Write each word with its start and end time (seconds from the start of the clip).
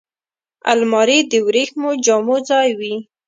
الماري 0.71 1.19
د 1.31 1.33
وریښمو 1.45 1.89
جامو 2.05 2.35
ځای 2.49 2.69
وي 2.79 2.95